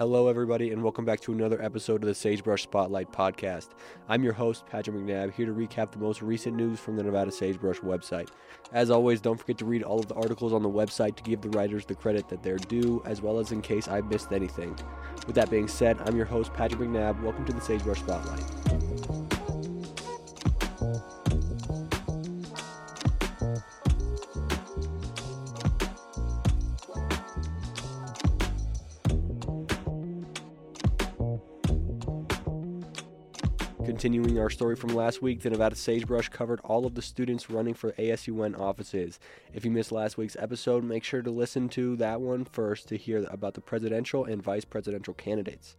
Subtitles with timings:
[0.00, 3.72] Hello, everybody, and welcome back to another episode of the Sagebrush Spotlight podcast.
[4.08, 7.30] I'm your host, Patrick McNabb, here to recap the most recent news from the Nevada
[7.30, 8.30] Sagebrush website.
[8.72, 11.42] As always, don't forget to read all of the articles on the website to give
[11.42, 14.74] the writers the credit that they're due, as well as in case I missed anything.
[15.26, 17.22] With that being said, I'm your host, Patrick McNabb.
[17.22, 18.99] Welcome to the Sagebrush Spotlight.
[33.84, 37.72] Continuing our story from last week, the Nevada Sagebrush covered all of the students running
[37.72, 39.18] for ASUN offices.
[39.54, 42.98] If you missed last week's episode, make sure to listen to that one first to
[42.98, 45.76] hear about the presidential and vice presidential candidates.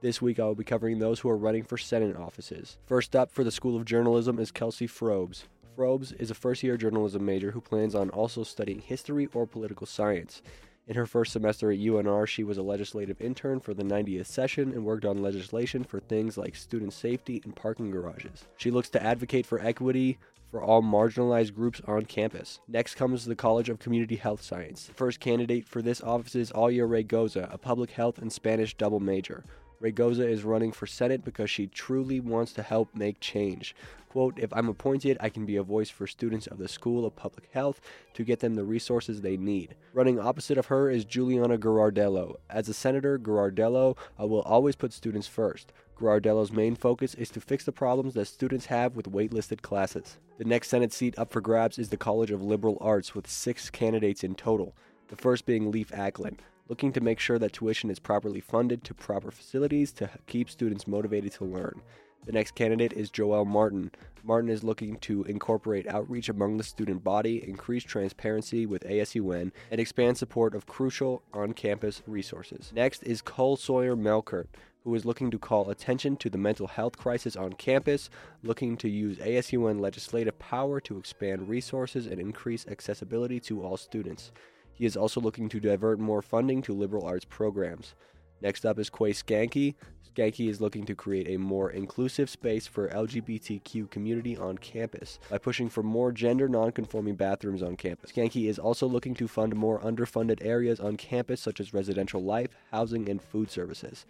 [0.00, 2.78] This week, I will be covering those who are running for Senate offices.
[2.84, 5.44] First up for the School of Journalism is Kelsey Frobes.
[5.76, 9.86] Frobes is a first year journalism major who plans on also studying history or political
[9.86, 10.42] science.
[10.88, 14.70] In her first semester at UNR, she was a legislative intern for the 90th session
[14.70, 18.44] and worked on legislation for things like student safety and parking garages.
[18.56, 22.60] She looks to advocate for equity for all marginalized groups on campus.
[22.68, 24.86] Next comes the College of Community Health Science.
[24.86, 29.00] The first candidate for this office is Alia Raygoza, a public health and Spanish double
[29.00, 29.42] major.
[29.82, 33.74] Raygoza is running for Senate because she truly wants to help make change.
[34.08, 37.14] Quote, if I'm appointed, I can be a voice for students of the School of
[37.16, 37.82] Public Health
[38.14, 39.74] to get them the resources they need.
[39.92, 42.36] Running opposite of her is Juliana Girardello.
[42.48, 45.74] As a senator, Girardello uh, will always put students first.
[46.00, 50.16] Girardello's main focus is to fix the problems that students have with waitlisted classes.
[50.38, 53.68] The next Senate seat up for grabs is the College of Liberal Arts with six
[53.68, 54.74] candidates in total,
[55.08, 56.38] the first being Leif Acklin
[56.68, 60.86] looking to make sure that tuition is properly funded to proper facilities to keep students
[60.86, 61.80] motivated to learn.
[62.24, 63.92] The next candidate is Joel Martin.
[64.24, 69.80] Martin is looking to incorporate outreach among the student body, increase transparency with ASUN, and
[69.80, 72.72] expand support of crucial on campus resources.
[72.74, 74.46] Next is Cole Sawyer Melkert,
[74.82, 78.10] who is looking to call attention to the mental health crisis on campus,
[78.42, 84.32] looking to use ASUN legislative power to expand resources and increase accessibility to all students.
[84.76, 87.94] He is also looking to divert more funding to liberal arts programs.
[88.42, 89.74] Next up is Quay Skanke.
[90.14, 95.38] Skanke is looking to create a more inclusive space for LGBTQ community on campus by
[95.38, 98.12] pushing for more gender nonconforming bathrooms on campus.
[98.12, 102.50] Skanke is also looking to fund more underfunded areas on campus such as residential life,
[102.70, 104.04] housing, and food services.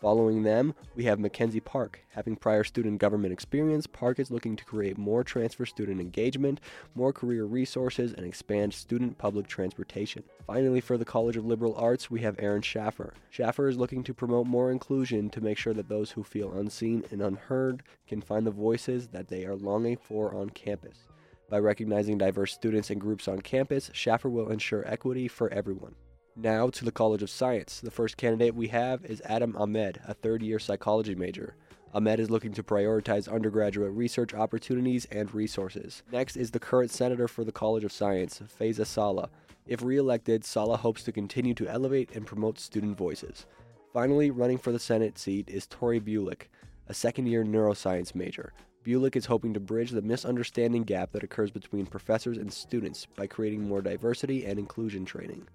[0.00, 2.00] Following them, we have Mackenzie Park.
[2.10, 6.60] Having prior student government experience, Park is looking to create more transfer student engagement,
[6.94, 10.22] more career resources, and expand student public transportation.
[10.46, 13.12] Finally, for the College of Liberal Arts, we have Aaron Schaffer.
[13.30, 17.02] Schaffer is looking to promote more inclusion to make sure that those who feel unseen
[17.10, 21.08] and unheard can find the voices that they are longing for on campus.
[21.50, 25.96] By recognizing diverse students and groups on campus, Schaffer will ensure equity for everyone.
[26.40, 27.80] Now to the College of Science.
[27.80, 31.56] The first candidate we have is Adam Ahmed, a third year psychology major.
[31.92, 36.04] Ahmed is looking to prioritize undergraduate research opportunities and resources.
[36.12, 39.28] Next is the current senator for the College of Science, Faiza Saleh.
[39.66, 43.46] If re-elected, Saleh hopes to continue to elevate and promote student voices.
[43.92, 46.42] Finally, running for the Senate seat is Tori Bulick,
[46.86, 48.52] a second year neuroscience major.
[48.84, 53.26] Bulick is hoping to bridge the misunderstanding gap that occurs between professors and students by
[53.26, 55.48] creating more diversity and inclusion training.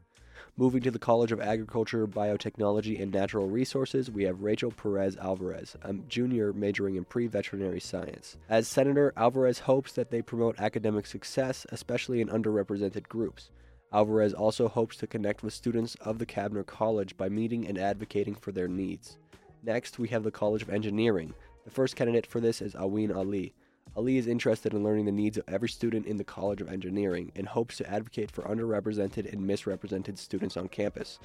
[0.55, 5.75] Moving to the College of Agriculture, Biotechnology, and Natural Resources, we have Rachel Perez Alvarez,
[5.81, 8.37] a junior majoring in pre veterinary science.
[8.47, 13.49] As senator, Alvarez hopes that they promote academic success, especially in underrepresented groups.
[13.91, 18.35] Alvarez also hopes to connect with students of the CABNR College by meeting and advocating
[18.35, 19.17] for their needs.
[19.63, 21.33] Next, we have the College of Engineering.
[21.65, 23.55] The first candidate for this is Aween Ali.
[23.95, 27.31] Ali is interested in learning the needs of every student in the College of Engineering
[27.35, 31.19] and hopes to advocate for underrepresented and misrepresented students on campus.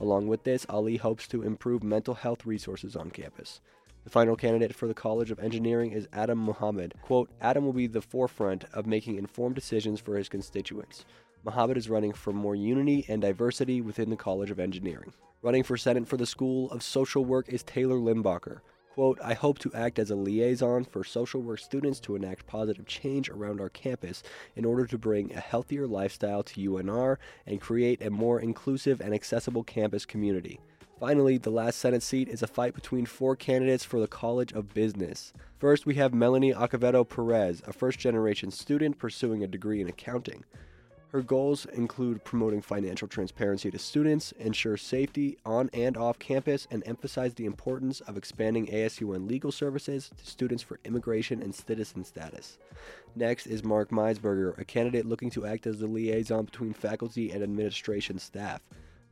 [0.00, 3.60] Along with this, Ali hopes to improve mental health resources on campus.
[4.04, 6.94] The final candidate for the College of Engineering is Adam Muhammad.
[7.02, 11.04] Quote, Adam will be the forefront of making informed decisions for his constituents.
[11.44, 15.12] Muhammad is running for more unity and diversity within the College of Engineering.
[15.42, 18.60] Running for Senate for the School of Social Work is Taylor Limbacher.
[18.94, 22.86] Quote, I hope to act as a liaison for social work students to enact positive
[22.86, 24.22] change around our campus
[24.54, 29.12] in order to bring a healthier lifestyle to UNR and create a more inclusive and
[29.12, 30.60] accessible campus community.
[31.00, 34.72] Finally, the last Senate seat is a fight between four candidates for the College of
[34.72, 35.32] Business.
[35.58, 40.44] First, we have Melanie Acevedo Perez, a first generation student pursuing a degree in accounting.
[41.14, 46.82] Her goals include promoting financial transparency to students, ensure safety on and off campus, and
[46.86, 52.58] emphasize the importance of expanding ASUN legal services to students for immigration and citizen status.
[53.14, 57.44] Next is Mark Meisberger, a candidate looking to act as the liaison between faculty and
[57.44, 58.62] administration staff.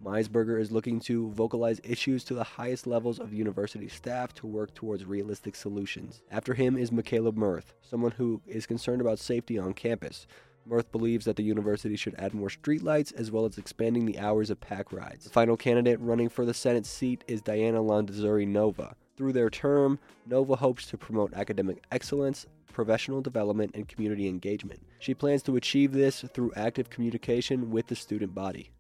[0.04, 4.75] Meisberger is looking to vocalize issues to the highest levels of university staff to work
[4.75, 6.22] towards realistic solutions.
[6.32, 10.26] After him is Michaela Mirth, someone who is concerned about safety on campus.
[10.67, 14.50] Mirth believes that the university should add more streetlights as well as expanding the hours
[14.50, 15.25] of pack rides.
[15.25, 18.94] The final candidate running for the Senate seat is Diana Landazuri Nova.
[19.17, 24.81] Through their term, Nova hopes to promote academic excellence, professional development, and community engagement.
[24.99, 28.70] She plans to achieve this through active communication with the student body.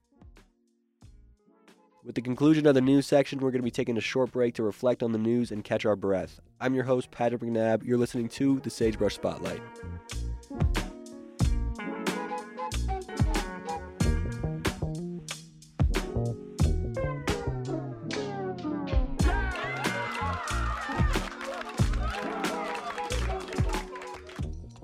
[2.04, 4.54] With the conclusion of the news section, we're going to be taking a short break
[4.54, 6.40] to reflect on the news and catch our breath.
[6.60, 7.84] I'm your host, Patrick McNabb.
[7.84, 9.62] You're listening to the Sagebrush Spotlight.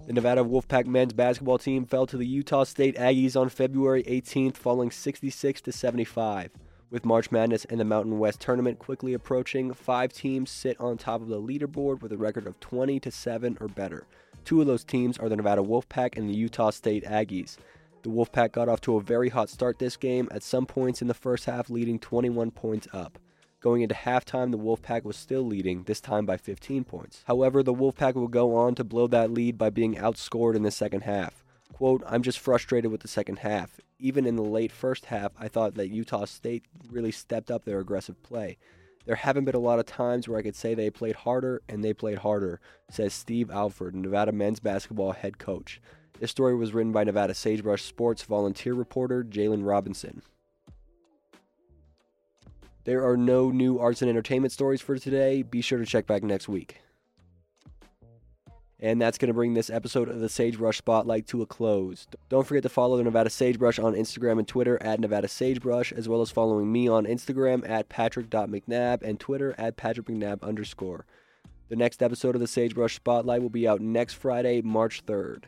[0.09, 4.57] The Nevada Wolfpack men's basketball team fell to the Utah State Aggies on February 18th,
[4.57, 6.51] falling 66 to 75.
[6.89, 11.21] With March Madness and the Mountain West tournament quickly approaching, five teams sit on top
[11.21, 14.07] of the leaderboard with a record of 20 to 7 or better.
[14.47, 17.59] Two of those teams are the Nevada Wolfpack and the Utah State Aggies.
[18.03, 21.09] The Wolfpack got off to a very hot start this game, at some points in
[21.09, 23.19] the first half leading 21 points up.
[23.61, 27.25] Going into halftime, the Wolfpack was still leading, this time by 15 points.
[27.27, 30.71] However, the Wolfpack will go on to blow that lead by being outscored in the
[30.71, 31.45] second half.
[31.73, 33.81] Quote, I'm just frustrated with the second half.
[33.99, 37.81] Even in the late first half, I thought that Utah State really stepped up their
[37.81, 38.59] aggressive play.
[39.07, 41.83] There haven't been a lot of times where I could say they played harder, and
[41.83, 45.81] they played harder, says Steve Alford, Nevada men's basketball head coach.
[46.21, 50.23] This story was written by Nevada Sagebrush Sports volunteer reporter Jalen Robinson.
[52.89, 55.43] There are no new arts and entertainment stories for today.
[55.43, 56.81] Be sure to check back next week.
[58.81, 62.07] And that's going to bring this episode of the Sagebrush Spotlight to a close.
[62.31, 66.09] Don't forget to follow the Nevada Sagebrush on Instagram and Twitter at Nevada Sagebrush, as
[66.09, 71.05] well as following me on Instagram at patrick.mcnab and Twitter at patrickmcnab underscore.
[71.69, 75.45] The next episode of the Sagebrush Spotlight will be out next Friday, March 3rd.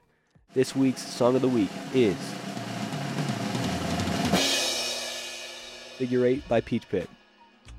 [0.52, 2.18] This week's Song of the Week is
[5.96, 7.08] Figure 8 by Peach Pit.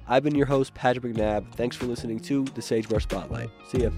[0.08, 1.52] I've been your host, Patrick McNabb.
[1.56, 3.50] Thanks for listening to the Sagebrush Spotlight.
[3.68, 3.90] See ya.